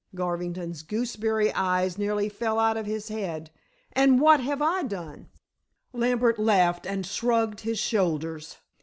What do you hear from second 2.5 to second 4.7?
out of his head. "And what have